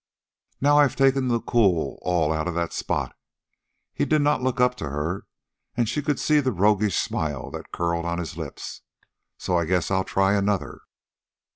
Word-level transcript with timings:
"Now 0.59 0.79
I've 0.79 0.95
taken 0.95 1.27
the 1.27 1.39
cool 1.39 1.99
all 2.01 2.33
out 2.33 2.47
of 2.47 2.55
that 2.55 2.73
spot." 2.73 3.15
He 3.93 4.03
did 4.03 4.23
not 4.23 4.41
look 4.41 4.59
up 4.59 4.73
to 4.77 4.89
her, 4.89 5.27
and 5.77 5.87
she 5.87 6.01
could 6.01 6.19
see 6.19 6.39
the 6.39 6.51
roguish 6.51 6.97
smile 6.97 7.51
that 7.51 7.71
curled 7.71 8.07
on 8.07 8.17
his 8.17 8.35
lips. 8.35 8.81
"So 9.37 9.55
I 9.59 9.65
guess 9.65 9.91
I'll 9.91 10.03
try 10.03 10.33
another." 10.33 10.81